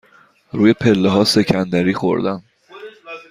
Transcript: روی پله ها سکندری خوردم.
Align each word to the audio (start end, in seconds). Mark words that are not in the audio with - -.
روی 0.51 0.73
پله 0.73 1.09
ها 1.09 1.23
سکندری 1.23 1.93
خوردم. 1.93 2.43